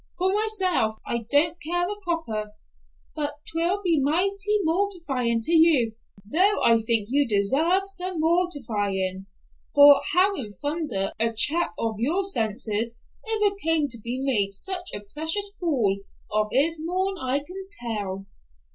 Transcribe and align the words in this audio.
For 0.17 0.33
myself 0.33 0.95
I 1.05 1.27
don't 1.29 1.57
care 1.61 1.87
a 1.87 1.93
copper, 2.03 2.55
but 3.15 3.35
'twill 3.51 3.83
be 3.83 4.01
mighty 4.01 4.57
mortifyin' 4.63 5.41
to 5.41 5.53
you, 5.53 5.93
though 6.25 6.59
I 6.63 6.77
think 6.81 7.09
you 7.11 7.27
desarve 7.27 7.83
some 7.85 8.19
mortifyin', 8.19 9.27
for 9.75 10.01
how 10.15 10.33
in 10.35 10.53
thunder 10.55 11.13
a 11.19 11.33
chap 11.33 11.73
of 11.77 11.99
your 11.99 12.23
sense 12.23 12.67
ever 12.67 13.55
come 13.63 13.87
to 13.89 13.99
be 14.03 14.19
made 14.23 14.55
such 14.55 14.89
a 14.91 15.05
precious 15.13 15.51
fool 15.59 15.99
of 16.31 16.47
is 16.51 16.77
more'n 16.79 17.19
I 17.19 17.37
can 17.37 17.67
tell." 17.79 18.25